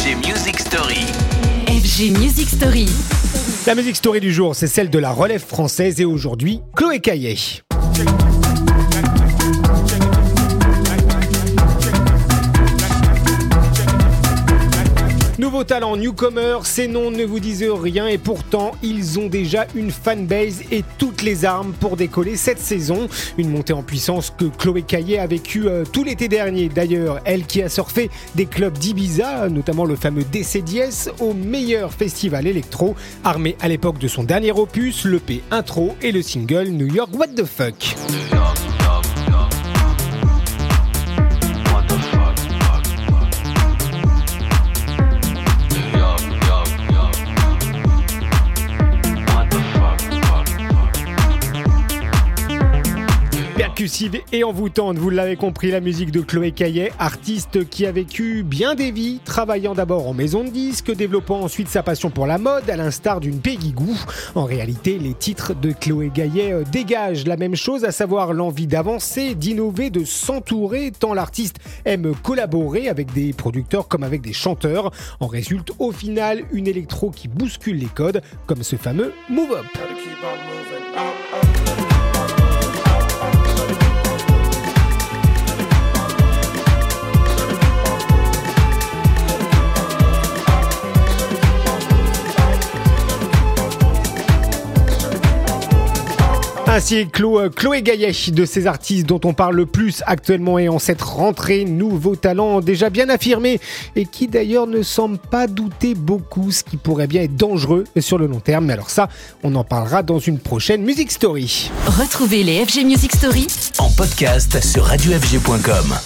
FG 0.00 0.16
Music 0.26 0.58
Story. 0.58 1.04
FG 1.66 2.18
Music 2.18 2.48
Story. 2.48 2.86
La 3.66 3.74
musique 3.74 3.96
story 3.96 4.18
du 4.18 4.32
jour, 4.32 4.56
c'est 4.56 4.66
celle 4.66 4.88
de 4.88 4.98
la 4.98 5.12
relève 5.12 5.44
française 5.44 6.00
et 6.00 6.06
aujourd'hui, 6.06 6.62
Chloé 6.74 7.00
Caillet. 7.00 7.36
Nouveau 15.40 15.64
talent, 15.64 15.96
newcomer, 15.96 16.58
ces 16.64 16.86
noms 16.86 17.10
ne 17.10 17.24
vous 17.24 17.40
disent 17.40 17.64
rien 17.64 18.06
et 18.06 18.18
pourtant 18.18 18.72
ils 18.82 19.18
ont 19.18 19.26
déjà 19.26 19.66
une 19.74 19.90
fanbase 19.90 20.60
et 20.70 20.84
toutes 20.98 21.22
les 21.22 21.46
armes 21.46 21.72
pour 21.72 21.96
décoller 21.96 22.36
cette 22.36 22.58
saison. 22.58 23.08
Une 23.38 23.48
montée 23.48 23.72
en 23.72 23.82
puissance 23.82 24.30
que 24.36 24.44
Chloé 24.44 24.82
Caillet 24.82 25.18
a 25.18 25.26
vécu 25.26 25.66
euh, 25.66 25.84
tout 25.90 26.04
l'été 26.04 26.28
dernier. 26.28 26.68
D'ailleurs, 26.68 27.22
elle 27.24 27.46
qui 27.46 27.62
a 27.62 27.70
surfé 27.70 28.10
des 28.34 28.44
clubs 28.44 28.76
d'Ibiza, 28.76 29.48
notamment 29.48 29.86
le 29.86 29.96
fameux 29.96 30.24
DC10, 30.24 31.08
au 31.20 31.32
meilleur 31.32 31.94
festival 31.94 32.46
électro, 32.46 32.94
armé 33.24 33.56
à 33.62 33.68
l'époque 33.68 33.98
de 33.98 34.08
son 34.08 34.24
dernier 34.24 34.52
opus, 34.52 35.06
le 35.06 35.20
P 35.20 35.42
intro 35.50 35.96
et 36.02 36.12
le 36.12 36.20
single 36.20 36.68
New 36.68 36.94
York 36.94 37.08
What 37.14 37.28
the 37.28 37.46
Fuck. 37.46 37.96
Percussive 53.80 54.20
et 54.30 54.44
envoûtante, 54.44 54.98
vous 54.98 55.08
l'avez 55.08 55.36
compris, 55.36 55.70
la 55.70 55.80
musique 55.80 56.10
de 56.10 56.20
Chloé 56.20 56.52
Caillet, 56.52 56.92
artiste 56.98 57.66
qui 57.66 57.86
a 57.86 57.92
vécu 57.92 58.42
bien 58.42 58.74
des 58.74 58.90
vies, 58.90 59.20
travaillant 59.24 59.74
d'abord 59.74 60.06
en 60.06 60.12
maison 60.12 60.44
de 60.44 60.50
disques, 60.50 60.94
développant 60.94 61.40
ensuite 61.40 61.68
sa 61.68 61.82
passion 61.82 62.10
pour 62.10 62.26
la 62.26 62.36
mode, 62.36 62.68
à 62.68 62.76
l'instar 62.76 63.20
d'une 63.20 63.40
Peggy 63.40 63.72
Goo. 63.72 63.94
En 64.34 64.44
réalité, 64.44 64.98
les 64.98 65.14
titres 65.14 65.54
de 65.54 65.72
Chloé 65.72 66.10
Caillet 66.14 66.52
euh, 66.52 66.62
dégagent 66.70 67.24
la 67.24 67.38
même 67.38 67.56
chose, 67.56 67.86
à 67.86 67.90
savoir 67.90 68.34
l'envie 68.34 68.66
d'avancer, 68.66 69.34
d'innover, 69.34 69.88
de 69.88 70.04
s'entourer, 70.04 70.90
tant 70.90 71.14
l'artiste 71.14 71.56
aime 71.86 72.12
collaborer 72.22 72.90
avec 72.90 73.14
des 73.14 73.32
producteurs 73.32 73.88
comme 73.88 74.02
avec 74.02 74.20
des 74.20 74.34
chanteurs. 74.34 74.90
En 75.20 75.26
résulte 75.26 75.72
au 75.78 75.90
final 75.90 76.42
une 76.52 76.66
électro 76.66 77.10
qui 77.10 77.28
bouscule 77.28 77.78
les 77.78 77.86
codes, 77.86 78.20
comme 78.44 78.62
ce 78.62 78.76
fameux 78.76 79.14
Move 79.30 79.52
Up. 79.52 81.49
Ainsi 96.72 97.08
Chloé, 97.08 97.50
Chloé 97.50 97.82
Gaillet 97.82 98.12
de 98.28 98.44
ces 98.44 98.68
artistes 98.68 99.04
dont 99.04 99.20
on 99.24 99.34
parle 99.34 99.56
le 99.56 99.66
plus 99.66 100.04
actuellement 100.06 100.56
et 100.56 100.68
en 100.68 100.78
cette 100.78 101.02
rentrée, 101.02 101.64
nouveau 101.64 102.14
talent 102.14 102.60
déjà 102.60 102.90
bien 102.90 103.08
affirmé 103.08 103.58
et 103.96 104.06
qui 104.06 104.28
d'ailleurs 104.28 104.68
ne 104.68 104.82
semble 104.82 105.18
pas 105.18 105.48
douter 105.48 105.96
beaucoup, 105.96 106.52
ce 106.52 106.62
qui 106.62 106.76
pourrait 106.76 107.08
bien 107.08 107.22
être 107.22 107.34
dangereux 107.34 107.84
sur 107.98 108.18
le 108.18 108.28
long 108.28 108.38
terme. 108.38 108.66
Mais 108.66 108.74
alors 108.74 108.88
ça, 108.88 109.08
on 109.42 109.56
en 109.56 109.64
parlera 109.64 110.04
dans 110.04 110.20
une 110.20 110.38
prochaine 110.38 110.82
Music 110.82 111.10
Story. 111.10 111.72
Retrouvez 111.86 112.44
les 112.44 112.64
FG 112.64 112.84
Music 112.84 113.16
Story 113.16 113.48
En 113.78 113.90
podcast 113.90 114.62
sur 114.64 114.84
radiofg.com. 114.84 115.96